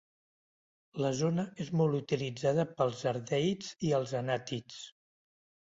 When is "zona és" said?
1.19-1.69